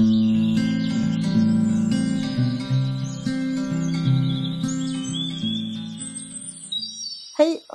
[0.00, 0.06] Hei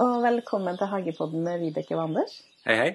[0.01, 2.33] og velkommen til Hagepodden med Vibeke og Anders.
[2.65, 2.87] Hei, hei.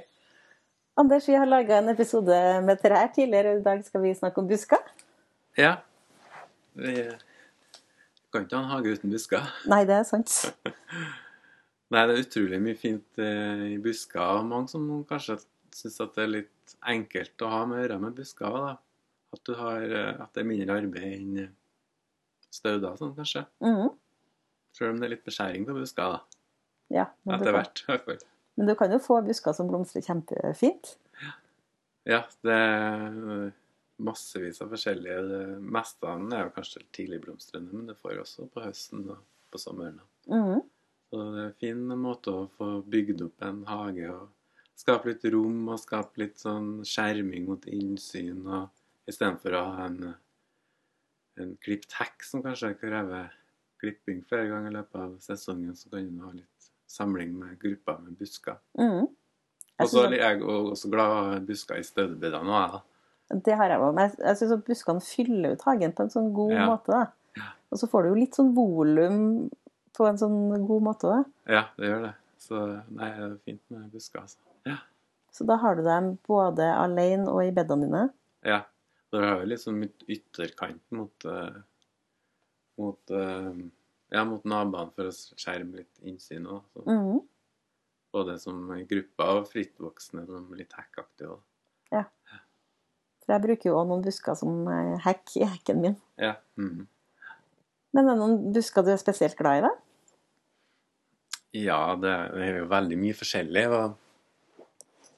[0.99, 4.43] Anders, vi har laga en episode med trær tidligere, og i dag skal vi snakke
[4.43, 4.83] om busker.
[5.55, 5.77] Ja.
[6.75, 7.07] Vi
[8.35, 9.47] kan ikke ha en hage uten busker.
[9.71, 10.35] Nei, det er sant.
[11.95, 14.43] Nei, det er utrolig mye fint eh, i busker.
[14.43, 15.39] Mange som kanskje
[15.71, 18.63] syns at det er litt enkelt å ha med å gjøre med busker.
[18.67, 18.79] Da.
[19.33, 21.53] At, du har, eh, at det er mindre arbeid enn eh,
[22.51, 23.45] stauder og sånn, kanskje.
[23.63, 23.93] Mhm.
[24.75, 26.21] Selv om det er litt beskjæring på busker, da.
[26.91, 28.21] Ja, Etter hvert, i hvert fall.
[28.59, 30.97] men du kan jo få busker som blomstrer kjempefint.
[32.09, 33.53] Ja, det er
[34.01, 35.21] massevis av forskjellige.
[35.29, 39.21] Det meste av den er jo kanskje tidligblomstrende, men det får også på høsten og
[39.53, 40.01] på sommeren.
[40.31, 40.63] Mhm.
[41.11, 44.29] Så det er en fin måte å få bygd opp en hage og
[44.79, 48.47] skape litt rom og skape litt sånn skjerming mot innsyn.
[48.47, 48.71] og
[49.11, 50.15] Istedenfor å ha en,
[51.41, 53.33] en klipt hekk som kanskje krever
[53.81, 57.99] klipping flere ganger i løpet av sesongen, så kan du ha litt samling med grupper
[58.05, 58.59] med busker.
[58.79, 59.07] Mm.
[59.81, 62.81] Og så er jeg også glad i busker i støvbedene òg, da.
[63.47, 63.95] Det har jeg òg.
[63.95, 66.67] Men jeg- jeg syns buskene fyller ut hagen på en sånn god Ja.
[66.67, 66.87] måte.
[66.91, 67.07] da.
[67.73, 69.49] Og så får du jo litt sånn volum
[69.95, 71.25] på en sånn god måte òg.
[71.47, 72.15] Ja, det gjør det.
[72.39, 74.37] Så nei, det er fint med busker, altså.
[74.67, 74.77] Ja.
[75.33, 78.11] Så da har du dem både alene og i bedene dine.
[78.45, 78.63] Ja.
[79.11, 81.59] Det er yt- ytterkant mot eh,
[82.81, 83.61] mot eh,
[84.11, 86.83] ja, mot naboene for å skjerme litt innsyn òg.
[86.87, 87.21] Mm.
[88.15, 91.45] Både som gruppe og frittvoksne som litt hekkaktige òg.
[93.21, 95.95] For jeg bruker jo òg noen busker som eh, hekk i hekken min.
[96.19, 96.33] Ja.
[96.59, 96.89] Mm.
[97.95, 99.71] Men er det noen busker du er spesielt glad i, da?
[101.59, 103.65] ja, det er jo veldig mye forskjellig.
[103.75, 104.67] Og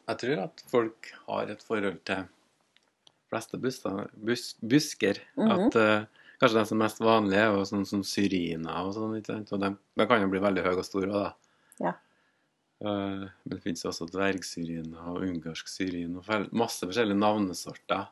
[0.09, 2.25] jeg tror at folk har et forhold til
[3.33, 5.19] fleste busker, bus, busker.
[5.41, 5.51] Mhm.
[5.57, 9.17] At uh, kanskje de som er mest vanlige, er sånn som syrina og sånn.
[9.19, 9.53] ikke sant?
[9.57, 11.35] Og de, de kan jo bli veldig høye og store òg, da.
[11.89, 11.93] Ja.
[12.83, 18.09] Uh, men det finnes også dvergsyrina og ungarsk syrin og fel- masse forskjellige navnesorter.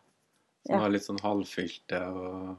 [0.67, 0.81] Som Ja.
[0.84, 2.56] har litt sånn halvfylte og,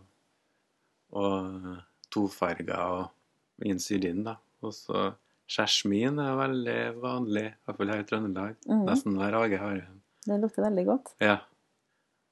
[1.13, 1.67] og
[2.11, 4.37] tofarger og inn syrin, da.
[4.65, 5.11] Og så
[5.51, 8.53] Skjersmin er veldig vanlig, i hvert fall her i Trøndelag.
[8.69, 8.83] Mm.
[8.87, 9.97] Nesten hver hage har en.
[10.23, 11.09] Det lukter veldig godt.
[11.19, 11.37] Ja.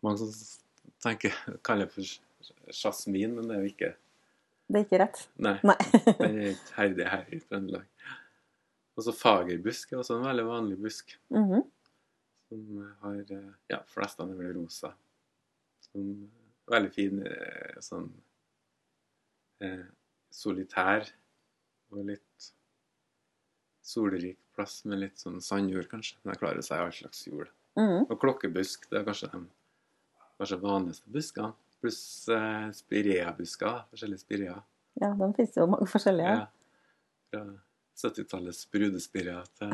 [0.05, 0.31] Mange som
[1.03, 3.91] tenker, kaller det for jasmin, men det er jo ikke
[4.69, 5.21] Det er ikke rett.
[5.41, 5.77] Nei, Nei.
[6.21, 8.07] den er ikke herdig her i Trøndelag.
[8.99, 11.15] Og så fagerbusk er også en veldig vanlig busk.
[11.33, 11.63] Mhm.
[12.49, 14.91] Som har eh, Ja, flest av dem er rosa.
[15.85, 16.29] Som
[16.69, 18.09] veldig fin eh, sånn
[19.65, 19.85] eh,
[20.33, 21.07] solitær
[21.93, 22.49] og litt
[23.89, 26.19] solrik plass med litt sånn sandjord, kanskje.
[26.25, 27.49] Den klarer seg i all slags jord.
[27.79, 28.03] Mhm.
[28.09, 29.41] Og klokkebusk, det er kanskje de
[30.39, 31.53] kanskje vanligste buskene.
[31.79, 32.01] Pluss
[32.33, 33.83] eh, spireabusker.
[33.91, 34.63] Forskjellige spireer.
[34.99, 36.35] Ja, de finnes jo mange forskjellige.
[36.41, 36.47] Ja.
[37.29, 37.43] Fra
[37.99, 39.73] 70-tallets brudespirer til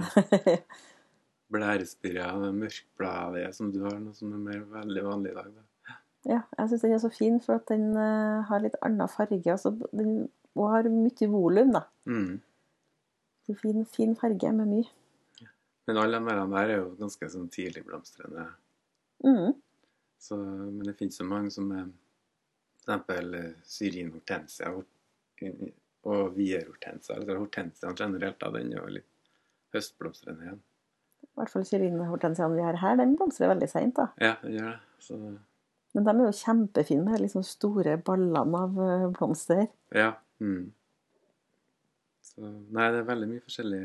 [1.53, 5.53] blærespirer og mørkbladige som du har, noe som er mer veldig vanlig i dag.
[5.53, 5.97] Da.
[6.25, 9.43] Ja, jeg syns den er så fin, for at den uh, har litt annen farge.
[9.53, 10.27] Altså, den,
[10.57, 11.83] og har mye volum, da.
[12.09, 12.39] Mm.
[13.61, 15.49] Fin, fin farge med mye.
[15.85, 18.47] Men alle de der er jo ganske sånn tidligblomstrende.
[19.25, 19.53] Mhm.
[20.25, 21.89] Så, men det finnes jo mange som er
[22.85, 23.65] f.eks.
[23.69, 24.85] syrin hortensia og,
[26.09, 27.19] og vier hortensia.
[27.97, 29.11] Generelt, da, den er jo litt
[29.75, 30.63] høstblomstrende igjen.
[31.25, 33.97] I hvert fall syrinhortensiaen vi har her, den blomstrer veldig seint.
[33.99, 34.07] da.
[34.21, 34.79] Ja, den gjør det.
[35.03, 39.67] Så Men de er jo kjempefine med de liksom store ballene av eh, blomster.
[39.95, 40.13] ja.
[40.43, 40.73] Mm.
[42.25, 43.81] Så nei, det er veldig mye forskjellig.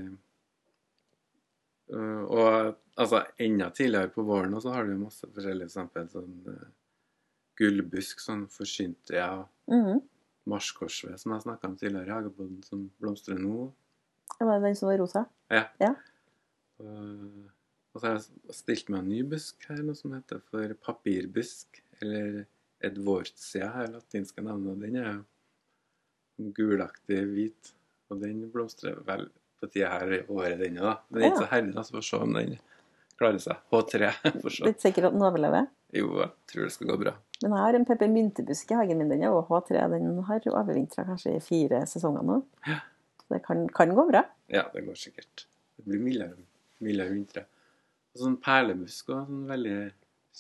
[1.90, 2.46] Uh, og
[2.94, 6.06] altså, enda tidligere på våren også har du masse forskjellige eksempel.
[6.12, 6.68] Sånn uh,
[7.60, 9.32] gullbusk, sånn forsynte ja,
[9.68, 10.00] -hmm.
[10.48, 13.72] marskorsved, som jeg snakka om tidligere i Hagepodden, som blomstrer nå.
[14.38, 15.24] Det var den som var rosa.
[15.50, 15.66] Ja.
[15.80, 15.94] Ja.
[16.78, 17.50] Og,
[17.92, 21.82] og så har jeg stilt meg en ny busk her, noe som heter for papirbusk,
[22.00, 22.46] eller
[22.80, 24.80] edvortia, her latinske navnet.
[24.80, 25.10] Den er
[26.38, 27.74] jo gulaktig hvit,
[28.08, 29.28] og den blomstrer vel
[29.60, 30.96] på tida her året, den da.
[31.10, 32.56] Den er ikke så herlig, da, så får se om den
[33.20, 33.60] klarer seg.
[33.72, 34.10] H3,
[34.42, 34.64] får se.
[34.68, 35.68] Litt sikker at den overlever.
[35.96, 37.14] Jo, jeg tror det skal gå bra.
[37.42, 39.10] Men jeg har en peppermyntebusk i hagen min.
[39.12, 39.84] Den er også H3.
[39.94, 42.40] Den har overvintra kanskje i fire sesonger nå.
[42.68, 42.80] Ja.
[43.22, 44.24] Så det kan, kan gå bra.
[44.52, 45.46] Ja, det går sikkert.
[45.76, 46.36] Det blir mildere,
[46.84, 47.46] mildere vintre.
[48.14, 49.78] Og sånn perlebusk og sånn veldig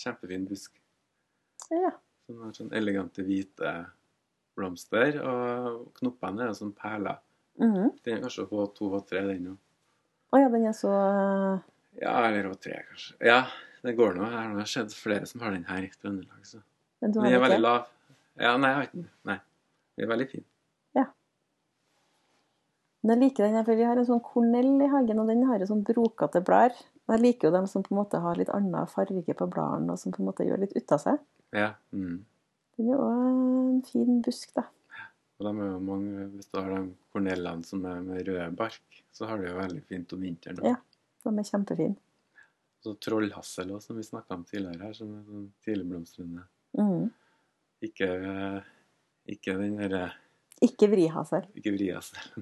[0.00, 0.76] kjempefin busk.
[1.70, 1.94] Ja.
[2.26, 3.74] Som har sånn elegante hvite
[4.58, 7.20] blomster, og knoppene er sånn perler.
[7.60, 7.90] Mhm.
[8.04, 9.58] Den er kanskje på to og tre den òg.
[10.32, 11.60] Å ja, den er så eh,
[12.00, 13.16] Ja, eller H3, kanskje.
[13.26, 13.40] Ja,
[13.82, 14.28] det går nå.
[14.30, 16.44] Jeg har sett flere som har den her i Trøndelag.
[16.46, 16.60] Så.
[17.02, 17.42] Men du Den er ikke?
[17.48, 17.88] veldig lav.
[18.40, 19.10] Ja, nei, jeg har ikke den.
[19.28, 19.38] Nei.
[19.96, 20.44] Den er veldig fin.
[20.96, 21.04] Ja.
[23.02, 25.42] Men jeg liker den her, for vi har en sånn kornell i hagen, og den
[25.48, 26.76] har jo sånn brokete blader.
[27.10, 29.98] Jeg liker jo dem som på en måte har litt annen farge på bladene, og
[29.98, 31.18] som på en måte gjør litt ut av seg.
[31.56, 31.72] Ja.
[31.96, 32.20] Mm.
[32.78, 34.68] Den er òg en fin busk, da.
[35.40, 36.80] Og de er jo mange, Hvis du har de
[37.14, 40.66] kornellene som er med røde bark, så har du jo veldig fint om vinteren.
[40.68, 40.76] Ja.
[41.24, 41.96] De er kjempefine.
[42.80, 46.44] Så trollhassel også, som vi snakka om tidligere her, som er sånn tidligblomstrende.
[46.76, 47.08] Mm.
[47.84, 48.08] Ikke,
[49.32, 50.10] ikke den derre
[50.64, 51.48] Ikke vrihassel.
[51.56, 52.20] Ikke vrihassel,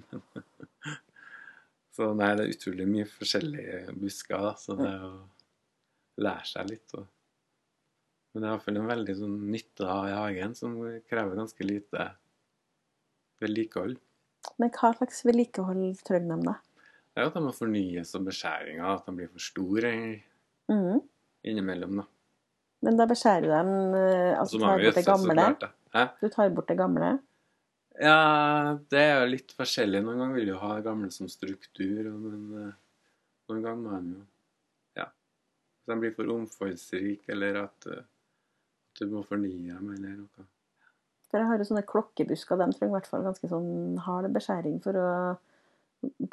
[1.94, 5.14] Så nei, det er utrolig mye forskjellige busker, da, så det er å
[6.22, 6.94] lære seg litt.
[6.94, 7.08] Og...
[8.30, 10.76] Men det er iallfall en veldig sånn nytte av i hagen som
[11.10, 12.06] krever ganske lite
[13.40, 13.96] vedlikehold.
[14.58, 16.54] Men hva slags vedlikehold trenger de, da?
[17.14, 19.92] Det er jo at de må fornyes og beskjæringer, at de blir for store
[20.70, 21.00] Mm.
[21.44, 21.96] innimellom.
[21.96, 22.04] da.
[22.82, 25.34] Men da beskjærer du dem eh, Altså tar bort det gamle?
[25.34, 26.20] klart.
[26.20, 27.18] Du tar bort det gamle?
[28.00, 30.02] Ja, det er jo litt forskjellig.
[30.04, 32.72] Noen ganger vil du ha det gamle som struktur, men eh,
[33.50, 34.26] noen ganger må de jo
[35.00, 35.06] Ja.
[35.08, 40.46] Hvis de blir for omfangsrike, eller at, eh, at du må fornye dem, eller noe.
[41.28, 44.78] For jeg har jo sånne klokkebusker, de trenger i hvert fall ganske sånn hard beskjæring
[44.84, 45.08] for å,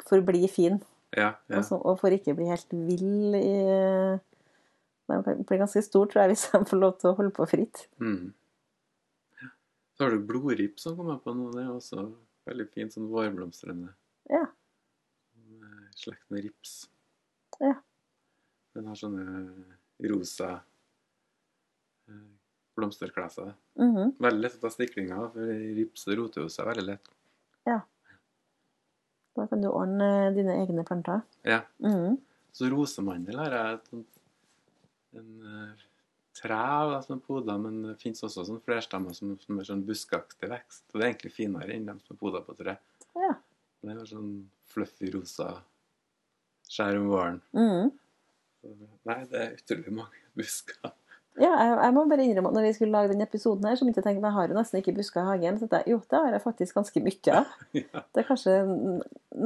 [0.08, 0.78] for å bli fin.
[1.16, 1.58] Ja, ja.
[1.58, 3.56] Og, så, og for ikke å bli helt vill i
[5.06, 7.84] De blir ganske stor, tror jeg, hvis de får lov til å holde på fritt.
[8.02, 8.32] Mm.
[9.42, 9.50] Ja.
[9.94, 11.52] Så har du blodripp som kommer på nå.
[11.54, 12.08] Det er også
[12.48, 13.92] veldig fint, sånn vårblomstrende.
[14.32, 14.46] Ja.
[15.60, 16.78] Med Slekt med rips.
[17.60, 17.76] Ja.
[18.76, 19.26] Den har sånne
[20.10, 20.50] rosa
[22.82, 24.12] eh, Mm -hmm.
[24.18, 25.40] Veldig lett å ta stiklinger, for
[25.76, 27.08] rips roter jo seg veldig lett.
[27.64, 27.80] Ja.
[29.36, 31.20] Da kan du ordne dine egne planter.
[31.42, 31.62] Ja.
[31.78, 32.16] Mhm.
[32.52, 33.92] Så rosemandel har jeg et
[35.12, 35.74] en eh,
[36.34, 40.48] tre som er poda, men det fins også sånn flerstammer som, som er sånn buskaktig
[40.48, 40.84] vekst.
[40.94, 42.76] Og det er egentlig finere enn dem som er poda på tre.
[43.14, 43.34] Ja.
[43.82, 45.62] Det er sånn fluffy rosa
[46.68, 47.42] skjær om våren.
[47.52, 47.92] Mm
[49.06, 50.92] nei, det er utrolig mange busker.
[51.36, 53.84] Ja, jeg, jeg må bare innrømme at når vi skulle lage denne episoden her, så
[53.84, 55.58] begynte jeg å tenke at jeg har jo nesten ikke busker i hagen.
[55.60, 57.50] Så jeg, jo, det har jeg faktisk ganske mye av.
[57.80, 58.04] ja.
[58.06, 58.54] Det er kanskje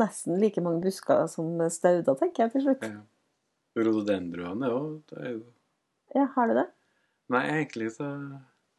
[0.02, 2.86] nesten like mange busker som stauder, tenker jeg til slutt.
[2.86, 3.00] ja.
[3.78, 5.42] Rhododendroene òg, jo det er jo
[6.16, 6.66] Ja, har du det?
[7.30, 8.08] Nei, egentlig så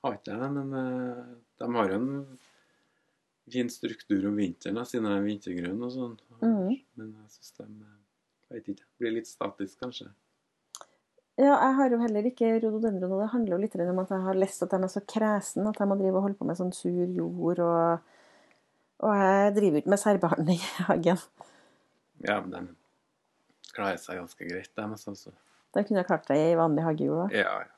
[0.04, 1.22] har ikke jeg det, men eh,
[1.62, 2.10] de har jo en
[3.52, 6.18] fin struktur om vinteren, da, siden de er vintergrønne og sånn.
[6.42, 6.74] Mm.
[7.00, 7.96] Men jeg syns de eh,
[8.52, 10.10] jeg vet ikke, blir litt statisk, kanskje.
[11.40, 14.26] Ja, jeg har jo heller ikke rododendron, og det handler jo litt om at jeg
[14.26, 16.60] har lest at de er så kresen at jeg må drive og holde på med
[16.60, 18.26] sånn sur jord, og,
[19.08, 21.22] og jeg driver jo ikke med særbehandling i hagen.
[22.28, 24.88] Ja, men de klarer seg ganske greit, de.
[24.92, 25.32] Altså.
[25.72, 27.38] Da kunne jeg klart seg i vanlig hagejord òg.
[27.40, 27.72] Ja, ja.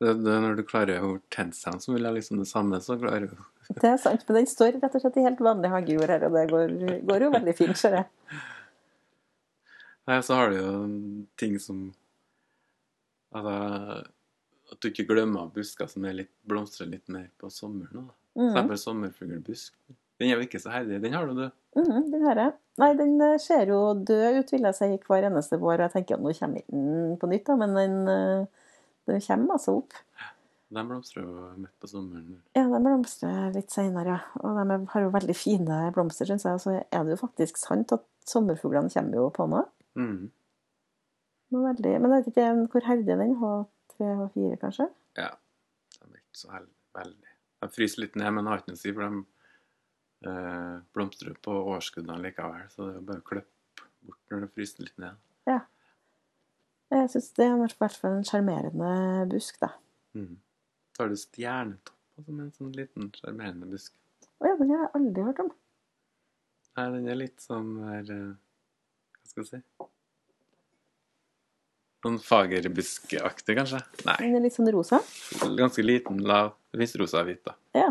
[0.00, 2.96] Det, det, når du klarer å tenne seg, så vil jeg liksom det samme, så
[2.98, 3.40] klarer du
[3.82, 6.36] Det er sant, men den står rett og slett i helt vanlig hagejord her, og
[6.38, 6.72] det går,
[7.06, 8.38] går jo veldig fint, ser jeg.
[10.08, 10.70] Nei, så har du jo
[11.38, 11.90] ting som
[13.34, 14.06] altså,
[14.70, 18.06] At du ikke glemmer busker som litt, blomstrer litt mer på sommeren.
[18.06, 18.14] Da.
[18.38, 18.50] Mhm.
[18.52, 19.74] eksempel sommerfuglbusk.
[20.20, 21.00] Den er jo ikke så heldig.
[21.02, 21.46] Den har du, du.
[21.80, 22.52] Mm, den har jeg.
[22.78, 25.86] Nei, den eh, ser jo død ut, vil jeg si, hver eneste vår.
[25.86, 28.74] Jeg tenker at nå kommer den på nytt, da, men den, eh,
[29.08, 29.96] den kommer altså opp.
[30.70, 32.36] De blomstrer jo midt på sommeren.
[32.54, 34.42] Ja, de blomstrer litt senere, ja.
[34.44, 36.60] Og de har jo veldig fine blomster, syns jeg.
[36.60, 39.64] Og så er det jo faktisk sant at sommerfuglene kommer jo på nå.
[39.98, 40.28] Mm.
[41.50, 44.86] Men, veldig, men jeg vet ikke hvor heldig er den H3, H4, kanskje?
[45.18, 45.30] Ja.
[45.96, 46.76] De er ikke så heldige.
[46.98, 47.32] Veldig.
[47.60, 51.56] De fryser litt ned, men har ikke noe å si, for de eh, blomstrer på
[51.74, 52.68] årskuddene likevel.
[52.72, 55.20] Så det er bare å klippe bort når det fryser litt ned.
[55.50, 55.60] Ja.
[56.90, 58.92] Jeg syns det er i hvert fall en sjarmerende
[59.30, 59.72] busk, da.
[60.18, 60.38] Mm.
[60.96, 63.94] Så har du stjernetopp, som en sånn liten sjarmerende busk.
[64.40, 65.54] Å ja, den har jeg aldri hørt om.
[66.78, 68.26] Nei, den er litt sånn der eh,
[69.20, 69.62] Hva skal jeg si
[72.00, 73.80] Sånn fagerbuskeaktig, kanskje?
[74.06, 74.16] Nei.
[74.22, 75.02] Den er litt sånn rosa.
[75.58, 76.54] Ganske liten, lav.
[76.72, 77.52] Det fins rosa og hvit, da.
[77.76, 77.90] Ja.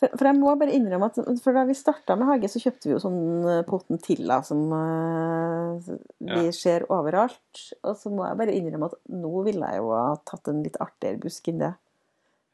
[0.00, 2.88] For, for jeg må bare innrømme at for da vi starta med hage, så kjøpte
[2.88, 6.50] vi jo sånn eh, potentilla som uh, vi Ja.
[6.52, 7.62] ser overalt.
[7.86, 10.76] Og så må jeg bare innrømme at nå ville jeg jo ha tatt en litt
[10.82, 11.72] artigere busk enn det.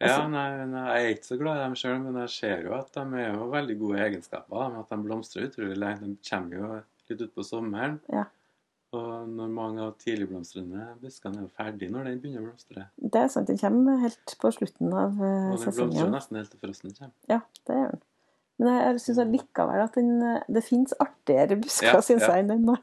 [0.00, 2.62] Ja, Altså- nei, nei, jeg er ikke så glad i dem sjøl, men jeg ser
[2.64, 4.78] jo at de er jo veldig gode egenskaper.
[4.80, 6.00] At de blomstrer utrolig lenge.
[6.06, 6.68] De kommer jo
[7.10, 7.98] litt utpå sommeren.
[8.12, 8.24] Ja.
[8.98, 12.88] Og når mange av tidligblomstrende buskene er jo ferdig når den begynner å blomstre.
[12.98, 15.52] Det er sant, den kommer helt på slutten av sesongen.
[15.54, 17.14] Og den blomstrer nesten helt til frosten kommer.
[17.30, 17.38] Ja,
[17.70, 18.02] det gjør den.
[18.60, 22.34] Men jeg, syns likevel at den, eh, det fins artigere busker, Ja, synes ja.
[22.34, 22.82] jeg, enn den.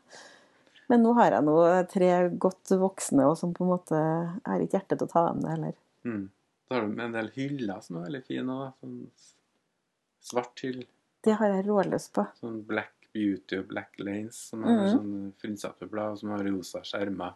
[0.90, 1.58] Men nå har jeg nå
[1.92, 2.10] tre
[2.40, 5.44] godt voksne, og som på en måte jeg har ikke hjerte til å ta dem
[5.44, 5.76] det heller.
[6.08, 6.24] Mm.
[6.66, 8.56] Så har du en del hyller som er veldig fine.
[8.56, 8.74] òg.
[8.82, 8.98] Sånn
[10.32, 10.82] svart hyll.
[11.28, 12.26] Det har jeg rålyst på.
[12.40, 14.90] Sånn Black Beauty og Black Lanes, som har mm.
[14.94, 17.34] sånn frynsete og som har rosa skjermer.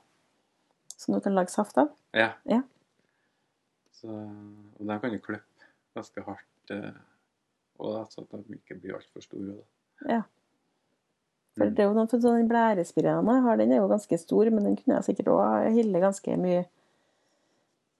[0.94, 1.90] Som du kan lage saft av.
[2.14, 2.36] Ja.
[2.46, 2.62] Ja.
[3.98, 6.74] Så, og de kan jo klippe ganske hardt.
[6.74, 6.92] Eh,
[7.82, 9.56] og da, så at de ikke blir altfor store.
[9.58, 10.14] Da.
[10.18, 10.22] Ja.
[11.58, 11.74] For Mm.
[11.76, 14.64] det er jo noen for sånn blærespiraen jeg har, den er jo ganske stor, men
[14.64, 16.62] den kunne jeg sikkert òg hille ganske mye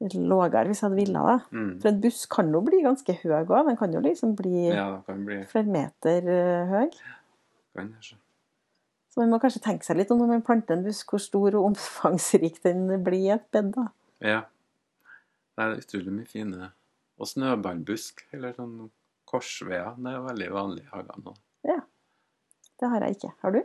[0.02, 1.58] lavere hvis jeg hadde villet det.
[1.58, 1.74] Mm.
[1.82, 3.52] For en buss kan jo bli ganske høy òg.
[3.68, 6.88] Den kan jo liksom bli Ja, kan bli flere meter eh, høy.
[7.76, 8.20] Kan jeg se.
[9.12, 11.58] Så man må kanskje tenke seg litt om når man planter en busk, hvor stor
[11.60, 13.74] og omfangsrik den blir i et bed.
[13.76, 13.90] da.
[14.24, 14.42] Ja.
[15.52, 16.70] Det er utrolig mye fine
[17.22, 18.90] Og snøballbusk, eller sånn
[19.30, 19.98] korsveier.
[20.00, 21.36] Det er jo veldig vanlig i hagene nå.
[22.82, 23.30] Det har jeg ikke.
[23.44, 23.60] Har du?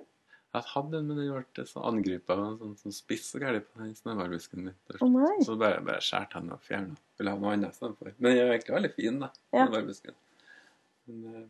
[0.57, 3.67] Jeg hadde en, men den ble så angrepet av en sånn, sånn spiss og galt
[3.73, 4.77] på den snøballbusken min.
[5.01, 5.37] Oh, nei.
[5.45, 6.97] Så bare, bare skjærte den og fjerna.
[7.17, 8.13] Ville ha noe annet istedenfor.
[8.19, 9.31] Men den er egentlig veldig fin, da.
[9.57, 9.65] Ja.
[9.65, 10.19] Snøballbusken.
[11.09, 11.47] Men eh,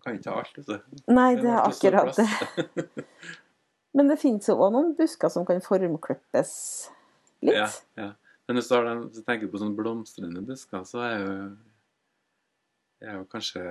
[0.00, 1.00] jeg kan ikke ha alt, vet du.
[1.12, 3.04] Nei, det er akkurat det.
[3.96, 6.52] Men det finnes jo òg noen busker som kan formklippes
[7.44, 7.56] litt.
[7.58, 7.68] Ja,
[8.00, 8.12] ja.
[8.48, 11.34] Men hvis du, tenker på sånne blomstrende busker, så er jo
[13.00, 13.62] er jo kanskje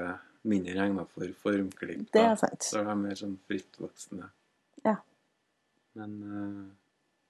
[0.50, 2.08] mindre regna for formklipp.
[2.14, 2.64] Det er sant.
[2.64, 4.30] Så er de mer sånn frittvoksende.
[4.86, 4.96] Ja.
[6.00, 6.64] Men uh,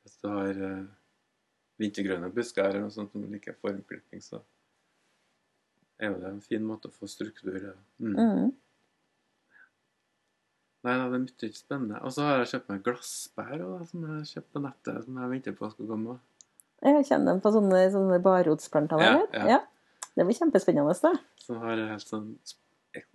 [0.05, 0.85] hvis du har uh,
[1.81, 4.43] vintergrønne busker eller noe sånt som liker formklipping, så
[5.99, 7.75] er jo det en fin måte å få struktur Ja.
[7.99, 8.15] Mm.
[8.15, 8.49] Mm.
[10.87, 11.97] Nei, da, det er mye spennende.
[12.07, 15.31] Og så har jeg kjøpt meg glassbær også, som jeg kjøpt på nettet, som jeg
[15.33, 16.15] venter på skal komme.
[16.79, 19.03] Jeg kjenner dem på sånne, sånne barrotsplanter.
[19.03, 19.57] Ja, ja.
[19.57, 19.59] ja.
[20.15, 20.95] Det blir kjempespennende.
[21.03, 21.11] da.
[21.43, 22.29] Som har helt sånn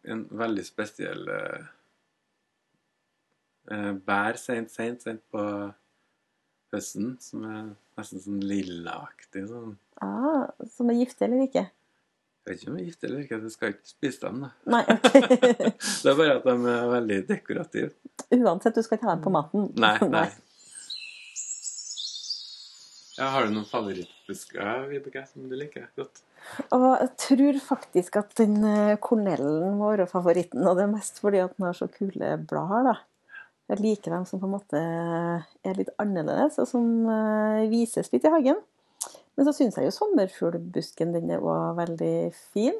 [0.09, 1.65] en veldig spesiell uh,
[4.07, 5.43] bær sent, sent, sent på
[6.75, 7.63] høsten, som er
[7.99, 9.47] nesten sånn lillaaktig.
[9.51, 9.75] Sånn.
[10.05, 11.65] Ah, som er giftig eller ikke?
[12.45, 14.41] Jeg vet ikke om jeg er gift eller ikke, jeg skal ikke spise dem.
[14.45, 14.49] da.
[14.75, 15.23] Nei, okay.
[15.81, 17.93] Det er bare at de er veldig dekorative.
[18.37, 19.71] Uansett, du skal ikke ha dem på maten.
[19.85, 20.27] Nei, nei.
[23.15, 26.21] Ja, har du noen favorittbusker, Vibeke, som du liker godt?
[26.75, 31.23] Og jeg tror faktisk at den eh, kornellen må være favoritten, og det er mest
[31.23, 32.91] fordi at den har så kule blader.
[32.91, 32.97] da.
[33.73, 38.27] Jeg liker dem som på en måte er litt annerledes, og som eh, vises litt
[38.29, 38.61] i hagen.
[39.37, 42.17] Men så syns jeg jo sommerfuglbusken den er også veldig
[42.55, 42.77] fin.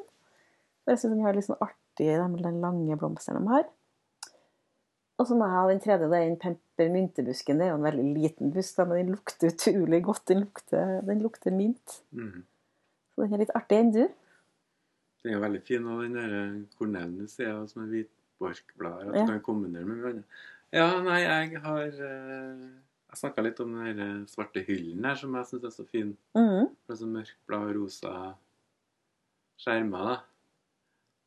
[0.85, 3.65] Og Jeg syns den har litt sånn artig, de lange blomstene de har.
[5.19, 7.59] Og så må jeg ha den tredje, det er den peppermyntebusken.
[7.59, 10.25] Det er jo en veldig liten busk, men den lukter utrolig godt.
[10.27, 12.01] Den lukter, den lukter mynt.
[12.11, 12.43] Mhm.
[13.15, 14.01] Så den er litt artig enn du.
[15.23, 19.15] Den er veldig fin, og den der eh, kornellen du ser, som er hvitbarkblader, at
[19.15, 19.23] Ja.
[19.25, 20.23] du kan kombinere med hverandre.
[20.75, 22.67] Ja, nei, jeg har eh,
[23.15, 26.09] Jeg snakka litt om den eh, svarte hyllen her, som jeg syns er så fin.
[26.35, 28.11] Det Med sånn mørkblå og rosa
[29.63, 30.15] skjermer, da.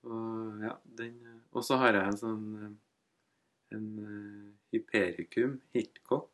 [0.09, 2.75] Og ja, den eh, så har jeg en sånn eh,
[3.77, 3.89] en
[4.73, 6.29] hypericum hitcock.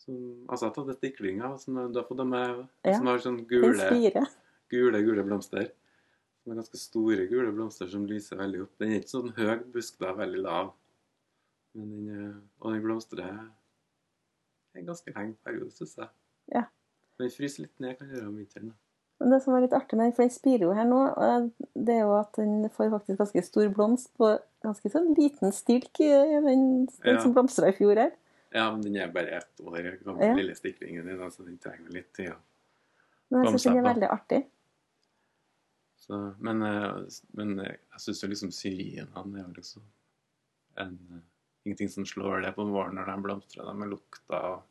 [0.00, 0.16] Som
[0.48, 3.08] altså jeg har tatt et stikling av, som du har fått av meg, Ja, som
[3.12, 3.76] har sånn gule
[4.72, 5.70] gule, gule blomster.
[6.40, 8.72] Som er ganske store gule blomster som lyser veldig opp.
[8.80, 10.72] Den er ikke sånn høy busk, da, veldig lav.
[11.76, 13.42] Men den, er- og den blomstrer
[14.74, 16.08] en ganske lenge periode, syns jeg.
[16.54, 16.64] Ja.
[17.20, 18.72] Den fryser litt ned, kan gjøre om vinteren.
[19.20, 21.00] Men det som er litt artig med den, for den spirer jo her nå,
[21.76, 24.30] det er jo at den får faktisk ganske stor blomst på
[24.64, 27.20] ganske sånn liten stilk, i den, den Ja.
[27.20, 28.14] som blomstra i fjor her.
[28.54, 30.34] Ja, men den er bare ett år gammel, Ja.
[30.34, 32.30] lille stiklingen din, så den trenger litt tid.
[32.32, 32.38] Ja.
[33.30, 34.40] Men jeg syns den er veldig artig.
[36.00, 37.04] Så, men, eh,
[37.36, 39.82] men eh, jeg syns jo liksom syrienene er jo liksom
[40.78, 41.20] en, eh,
[41.66, 43.66] ingenting som slår det på våren når de blomstrer.
[43.68, 44.66] De med lukta og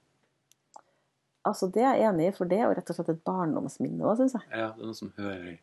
[1.48, 4.04] Altså, det er jeg enig i, for det er jo rett og slett et barndomsminne
[4.06, 4.44] òg, syns jeg.
[4.52, 5.54] Ja, det er noe som hører,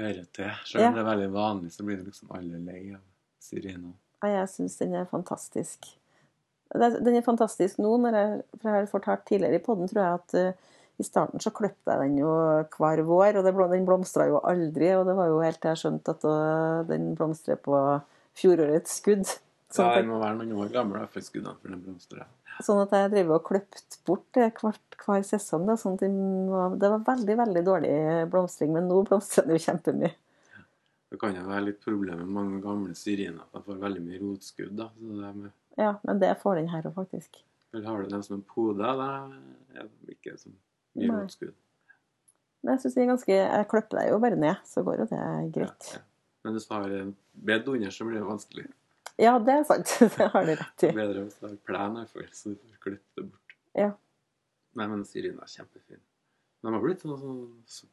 [0.00, 0.48] hører til.
[0.66, 0.88] Selv Ja.
[0.88, 3.02] om det er veldig vanlig, så blir det liksom alle lei av
[3.44, 3.92] syrina.
[4.24, 5.90] Ja, jeg syns den er fantastisk.
[6.74, 10.14] Den er fantastisk nå, når jeg, for jeg har fortalt tidligere i podden, tror jeg
[10.14, 10.52] at eh,
[10.98, 12.32] i starten så kløpte jeg den jo
[12.78, 14.94] hver vår, og det, den blomstra jo aldri.
[14.96, 18.00] Og det var jo helt til jeg skjønte at øh, den blomstrer på
[18.34, 19.28] fjorårets skudd.
[19.66, 22.22] Så Sånn at, må være noen år gammel da, for skuddene blomstrer.
[22.22, 25.64] jeg, sånn at jeg driver og kløpt bort det hvert, hver sesong.
[25.66, 27.96] Da, sånn det var veldig, veldig dårlig
[28.30, 30.12] blomstring, men nå blomstrer den jo kjempemye.
[31.10, 34.22] Det kan jo være litt problem med mange gamle syriner, at de får veldig mye
[34.22, 34.72] rotskudd.
[34.78, 34.88] da.
[34.94, 37.42] Så det med, Ja, men det får den her òg, faktisk.
[37.74, 41.20] eller har du den som en pode, Det er ikke så mye Nei.
[41.22, 41.54] rotskudd.
[42.62, 45.04] Men jeg synes det er ganske, jeg kløpper deg jo bare ned, så går jo
[45.10, 45.90] det greit.
[45.92, 46.02] Ja, ja.
[46.44, 48.66] Men hvis du har en bed under, så blir det vanskelig.
[49.20, 49.92] Ja, det er sant.
[50.16, 50.90] Det har du rett i.
[50.96, 53.54] Bedre har plen, i hvert fall, så du får klippet det bort.
[53.76, 53.90] Ja.
[54.76, 56.02] Nei, men Syrin er kjempefin.
[56.64, 57.20] De har blitt sånn,
[57.70, 57.92] sånn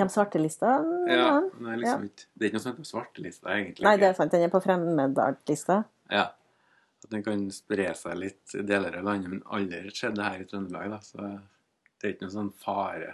[0.00, 0.72] De svartelista?
[1.06, 1.34] Ja, Ja.
[1.70, 3.86] er liksom ikke, det er ikke noe som heter svartelista, egentlig.
[3.86, 4.32] Nei, det er sant.
[4.34, 5.84] Den er på fremmedartlista.
[6.10, 6.24] Ja.
[7.04, 10.48] At den kan spre seg litt i deler av landet, men aldri skjedde her i
[10.50, 10.98] Trøndelag, da.
[11.06, 13.12] Så det er ikke noe sånn fare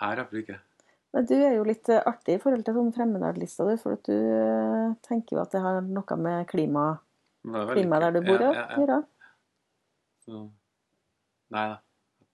[0.00, 0.58] her, iallfall ikke.
[1.24, 4.92] Du er jo litt eh, artig i forhold til sånn fremmedartlista, di, For du eh,
[5.06, 6.84] tenker jo at det har noe med klima,
[7.46, 9.00] Men det veldig klima der du bor å Ja, ja,
[10.26, 10.44] ja.
[11.56, 11.80] nei da.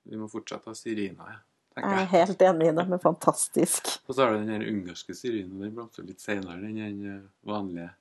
[0.02, 1.38] Vi må fortsette å ha syrina, ja.
[1.72, 2.84] Jeg Jeg er helt enig i det.
[2.90, 3.92] Men fantastisk.
[4.08, 5.54] Og så har du den ungarske syrina.
[5.62, 7.92] Den blomstrer litt senere enn den eh, vanlige.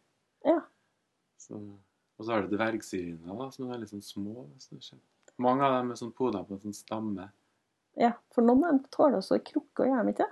[0.48, 0.58] Ja.
[1.40, 1.60] Så,
[2.18, 4.44] og så har du dvergsyrina, da, som er veldig sånn små.
[5.42, 7.30] Mange av dem er sånn poda på en sånn stamme.
[7.98, 10.28] Ja, for noen av dem tåler også krukke, gjør de ikke?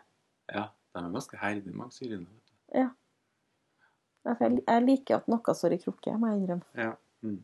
[0.53, 2.55] Ja, de er ganske herdige, mange syriner.
[2.73, 2.89] Ja,
[4.25, 6.67] Jeg liker at noe står i krukke, må jeg innrømme.
[6.77, 6.93] Ja.
[7.25, 7.39] Mm.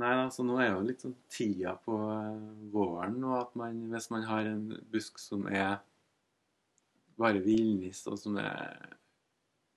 [0.00, 4.08] Nei, altså nå er jo litt sånn tida på eh, våren, og at man, hvis
[4.14, 5.80] man har en busk som er
[7.20, 8.94] bare villnis, og som er,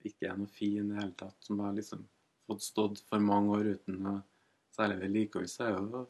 [0.06, 2.06] ikke er noe fin i det hele tatt, som har liksom
[2.48, 4.22] fått stått for mange år uten noe
[4.74, 6.04] særlig vedlikehold, så er det jo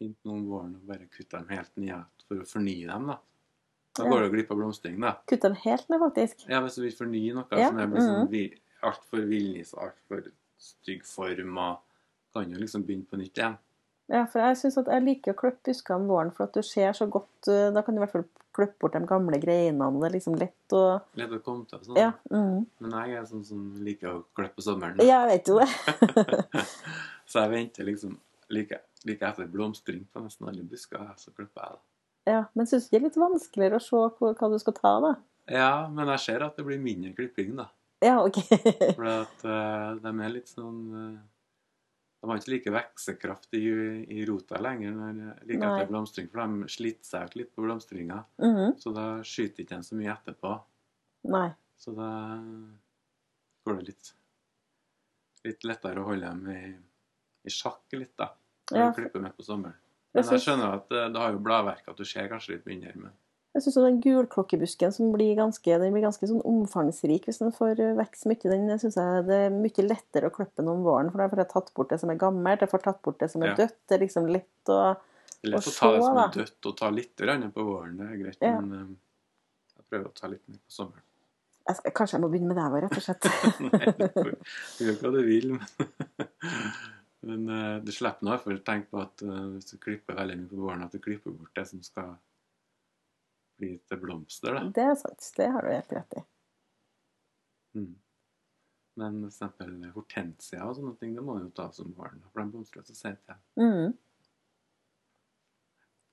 [0.00, 3.18] fint nå om våren å bare kutte dem helt ned for å fornye dem, da.
[3.98, 5.16] Da går du glipp av blomstring, da.
[5.26, 6.44] Kutter dem helt ned, faktisk.
[6.48, 8.30] Ja, hvis du vil fornye noe Ja, som er blir sånn mhm.
[8.30, 10.30] vi- altfor villnis og altfor
[10.60, 11.80] stygg form, og
[12.34, 13.58] kan jo liksom begynne på nytt igjen.
[14.10, 16.62] Ja, for jeg synes at jeg liker å klippe busker om våren, for at du
[16.66, 18.24] ser så godt eh, Da kan du i hvert fall
[18.56, 20.82] klippe bort de gamle greinene, det er liksom lett å
[21.18, 22.00] Lett å komme til sånn.
[22.00, 22.10] Ja.
[22.32, 22.66] Mm.
[22.82, 24.98] Men jeg er sånn som liker å klippe på sommeren.
[25.06, 26.64] Ja, jeg vet jo det.
[27.30, 28.18] så jeg venter liksom
[28.50, 31.84] like, like etter blomstring på nesten alle busker, så klipper jeg da.
[32.28, 34.76] Ja, Men syns du ikke det er litt vanskeligere å se hva, hva du skal
[34.76, 35.12] ta, da?
[35.50, 37.70] Ja, men jeg ser at det blir mindre klipping, da.
[38.04, 38.38] Ja, OK.
[38.98, 41.18] For at uh, de er litt sånn uh,
[42.20, 43.64] De har ikke like veksekraft i,
[44.12, 45.72] i rota lenger når, like Nei.
[45.72, 48.22] etter blomstring, for de sliter seg ut litt på blomstringa.
[48.44, 48.76] Mhm.
[48.80, 50.54] Så da skyter ikke de så mye etterpå.
[51.32, 51.48] Nei.
[51.80, 52.10] Så da
[53.64, 54.14] går det litt
[55.46, 56.62] litt lettere å holde dem i,
[57.48, 58.28] i sjakk litt, da.
[58.70, 59.78] Når Ja, du klipper midt på sommeren.
[60.10, 62.64] Jeg Men jeg skjønner at eh, det har jo bladverk at du ser kanskje litt
[62.66, 63.12] mindre, men
[63.54, 67.80] Jeg syns den gulklokkebusken som blir ganske, den blir ganske sånn omfangsrik hvis den får
[67.98, 71.10] vekst mye, den synes jeg det er mye lettere å klippe noen om våren.
[71.10, 73.30] For da får jeg tatt bort det som er gammelt, jeg får tatt bort det
[73.32, 73.56] som er Ja.
[73.64, 73.78] dødt.
[73.88, 74.80] Det er liksom lett å
[75.42, 77.96] det er lett å, å ta det som er dødt og ta litt på våren.
[77.98, 78.60] Det er greit, Ja.
[78.60, 78.96] men eh,
[79.78, 81.02] jeg prøver å ta litt mer på sommeren.
[81.70, 83.24] jeg skal, Kanskje jeg må begynne med det òg, rett og slett.
[83.60, 84.34] Nei,
[84.78, 85.66] du gjør hva du vil, men,
[87.26, 90.36] men uh, du slipper nå iallfall å tenke på at uh, hvis du klipper veldig
[90.40, 92.14] mye på våren, at du klipper bort det som skal
[93.60, 94.54] bli til blomster.
[94.56, 94.62] da.
[94.72, 95.26] Det er sant.
[95.36, 96.22] Det har du helt rett i.
[97.76, 97.90] Mm.
[99.00, 102.40] Men for eksempel hortensia og sånne ting, det må du jo ta som våren, for
[102.42, 103.20] de blomstrer så sent.
[103.28, 103.36] Ja.
[103.60, 103.92] Mm.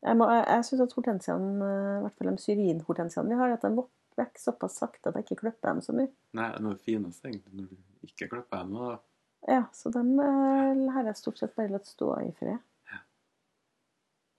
[0.05, 3.55] Jeg, må- jeg, jeg syns at hortensiaen, eh, i hvert fall de syrinhortensiaene vi har,
[3.55, 6.11] at de vok- vokser såpass sakte at jeg ikke klipper dem så mye.
[6.37, 8.75] Nei, det er noe fineste egentlig når du ikke klipper dem.
[8.77, 9.01] Og,
[9.47, 12.57] Ja, så dem eh, har jeg stort sett bare latt stå i fred.
[12.89, 12.99] Ja.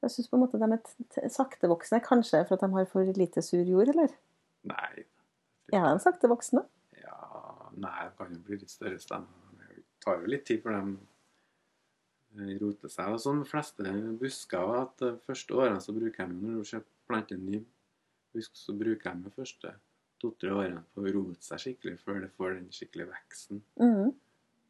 [0.03, 2.01] Jeg syns på en måte de er saktevoksne.
[2.05, 4.17] Kanskje for at de har for lite sur jord, eller?
[4.69, 5.05] nei,
[5.73, 6.65] Er de saktevoksne?
[6.99, 9.47] ja, nei, det kan jo bli litt større stemmer.
[9.69, 10.93] Det tar jo litt tid for dem
[12.37, 13.15] eh, roter seg.
[13.15, 17.35] Og sånn de fleste busker, at første årene så bruker de Når du planter plante
[17.39, 17.63] en ny
[18.35, 19.73] busk, så bruker de de første
[20.21, 23.63] to-tre årene på å rote seg skikkelig før det får den skikkelige veksten.
[23.81, 24.11] Mhm.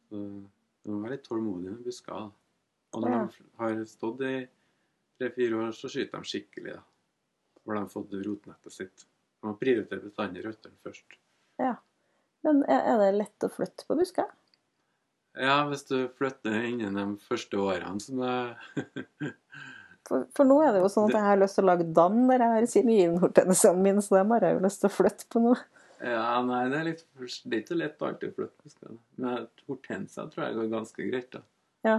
[0.09, 2.29] Du må være litt tålmodig med busker.
[2.93, 3.25] Og når Ja.
[3.25, 4.47] de har stått i
[5.19, 6.73] tre-fire år, så skyter de skikkelig.
[6.73, 6.81] da.
[7.63, 9.05] Hvor de har fått rotnettet sitt.
[9.41, 11.17] De må prioritere bestandig røttene først.
[12.43, 14.29] Men er, det lett å flytte på busker?
[15.39, 19.33] Ja, hvis du flytter innen de første årene, så det
[20.09, 22.15] For, for nå er det jo sånn at jeg har lyst til å lage dam
[22.31, 25.41] der jeg har syrinhortensiaen min, så dem har jeg jo lyst til å flytte på
[25.43, 25.51] nå.
[26.01, 28.93] Ja, nei, det er, litt, det er ikke lett alltid å flytte busker.
[29.19, 31.31] Men hortensia tror jeg går ganske greit.
[31.35, 31.41] da.
[31.87, 31.97] Ja.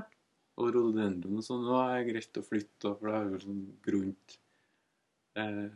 [0.61, 4.39] Og rododendron og sånn Nå er greit å flytte, for det er jo sånn grunt
[5.41, 5.69] eh,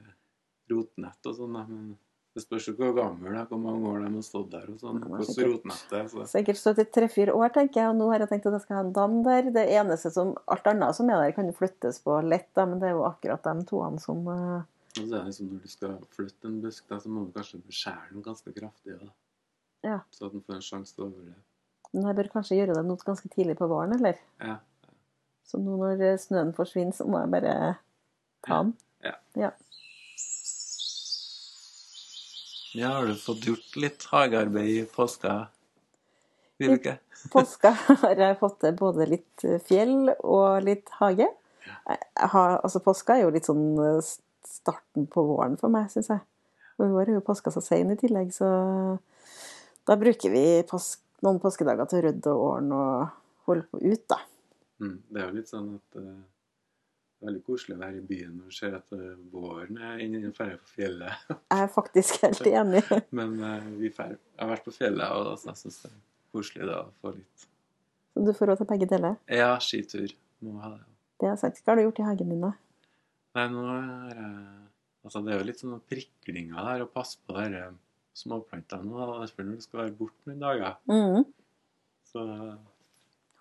[0.72, 1.54] rotnett og sånn.
[1.68, 1.92] Men
[2.34, 4.80] det spørs jo hvor gammel det er, hvor mange år de har stått der og
[4.80, 4.98] sånn.
[5.00, 6.26] Det er Hvordan sikkert- rotnettet så.
[6.32, 8.76] Sikkert stått i tre-fire år, tenker jeg, og nå har jeg tenkt at jeg skal
[8.80, 9.50] ha en dam der.
[9.54, 12.80] Det eneste som, Alt annet som er der, kan jo flyttes på lett, da, men
[12.80, 14.62] det er jo akkurat de toene som eh,
[14.94, 17.32] Og så er det liksom når du skal flytte en busk, da, så må du
[17.34, 18.98] kanskje beskjære den ganske kraftig.
[19.00, 19.10] Da.
[19.84, 19.98] Ja.
[20.14, 21.42] Så at den får en sjanse til å overleve.
[21.94, 24.20] Men jeg bør kanskje gjøre det noe ganske tidlig på våren, eller?
[24.42, 24.58] Ja.
[25.44, 27.54] Så nå når eh, snøen forsvinner, så må jeg bare
[28.46, 28.74] ta den.
[29.04, 29.16] Ja.
[29.38, 29.50] Ja.
[32.74, 35.34] Ja, har du fått gjort litt hagearbeid i påska?
[36.58, 36.96] Vibeke?
[37.32, 37.70] Påska
[38.02, 41.28] har jeg fått til både litt fjell og litt hage.
[41.84, 44.12] Har, altså Påska er jo litt sånn eh,
[44.48, 46.22] starten på våren for meg, syns jeg.
[46.78, 48.48] Og i år er jo påska så sein i tillegg, så
[49.86, 54.06] da bruker vi påsk, noen påskedager til å rydde og ordne og holde på ut,
[54.10, 54.18] da.
[54.82, 54.96] Mm.
[55.08, 56.08] Det er jo litt sånn at uh,
[57.14, 60.02] det er veldig koselig å være i byen når du ser at uh, våren er
[60.04, 61.28] inne i ferdig på fjellet.
[61.54, 62.82] Jeg er faktisk helt enig.
[63.20, 66.00] Men uh, vi fer, jeg har vært på fjellet, og da- jeg syns det er
[66.34, 67.46] koselig da å få litt
[68.14, 69.16] Så du får råd til begge deler.
[69.30, 70.10] Ja, skitur.
[70.44, 70.82] Må ha det.
[71.20, 71.62] Det har jeg sagt.
[71.62, 72.50] Hva har du gjort i hagen din, da?
[73.34, 74.34] Nei, nå er jeg
[75.04, 77.58] Altså, det er jo litt sånn priklinger der, å passe på de
[78.16, 78.94] småplantene nå.
[79.04, 79.18] da.
[79.26, 81.26] Derfor når du skal være borte noen dager, Mm.
[82.08, 82.22] så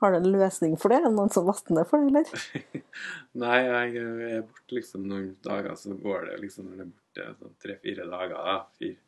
[0.02, 0.98] Har du en løsning for det?
[1.00, 2.84] Er det noen som vatner for det, eller?
[3.46, 3.96] Nei, jeg
[4.28, 8.10] er borte liksom noen dager, så går det liksom når det er borte sånn tre-fire
[8.12, 8.58] dager, da.
[8.82, 9.00] Fire.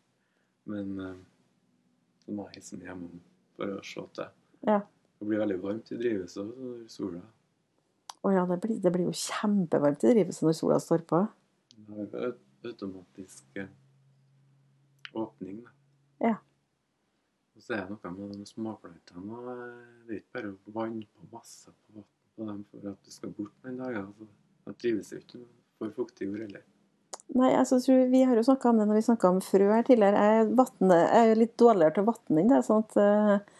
[0.71, 1.19] Men eh,
[2.24, 3.19] så må jeg hilse hjemme
[3.58, 4.32] for å se til.
[4.71, 4.80] Ja.
[5.19, 7.19] Det blir veldig varmt i drivhuset når sola
[8.25, 11.21] Å ja, det blir, det blir jo kjempevarmt i drivhuset når sola står på.
[11.85, 13.69] Det er jo automatisk eh,
[15.13, 15.73] åpning, da.
[16.31, 16.35] Ja.
[17.55, 19.41] Og så er det noe med de småplantene.
[19.53, 19.65] eh,
[20.07, 23.11] Det er ikke bare å vanne på masse på vann på dem for at du
[23.13, 24.07] skal bort noen dager.
[24.07, 24.27] Altså,
[24.65, 25.43] de trives jo ikke
[25.79, 26.65] for fuktig jord heller.
[27.35, 29.85] Nei, altså, tror Vi har jo snakka om det når vi snakka om frø her
[29.88, 30.25] tidligere.
[30.29, 32.61] Jeg, vattnet, jeg er jo litt dårligere til å vatne enn det.
[32.67, 33.55] sånn at eh,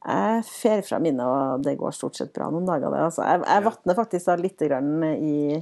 [0.00, 2.88] jeg fer fra mine, og det går stort sett bra noen dager.
[2.94, 3.02] Det.
[3.10, 5.58] Altså, jeg, jeg vatner faktisk da litt grann i,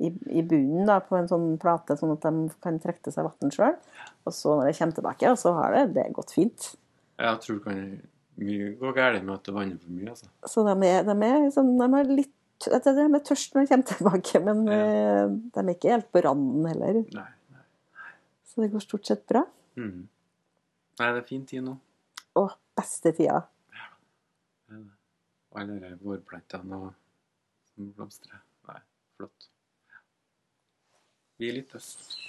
[0.00, 3.28] i, i bunnen da, på en sånn plate, sånn at de kan trekke til seg
[3.30, 3.78] vann sjøl.
[4.28, 6.70] Og så når jeg kommer tilbake, så har det, det gått fint.
[7.20, 7.80] Jeg tror det kan
[8.40, 10.12] mye gå galt med at det vanner for mye.
[10.12, 10.28] altså.
[10.48, 13.88] Så de er, de er, sånn, de er litt De er tørst når de kommer
[13.94, 14.76] tilbake, men Ja.
[14.76, 16.98] eh, de er ikke helt på randen heller.
[17.16, 17.62] Nei, nei.
[18.48, 19.46] Så det går stort sett bra.
[19.80, 20.02] Mm.
[21.00, 21.78] Nei, det er fin tid nå.
[22.36, 22.42] Å,
[22.76, 23.38] beste tida.
[25.50, 25.66] Er.
[25.66, 26.92] De vårplantene og
[27.72, 28.42] som blomstrer.
[28.68, 28.80] Nei,
[29.16, 29.48] flott.
[31.40, 32.20] Vi øst.